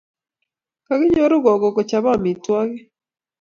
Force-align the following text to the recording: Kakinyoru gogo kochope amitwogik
Kakinyoru 0.85 1.35
gogo 1.43 1.67
kochope 1.75 2.09
amitwogik 2.15 2.83